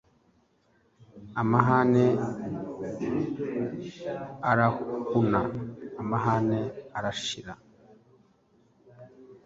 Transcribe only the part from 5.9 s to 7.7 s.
amahane arashira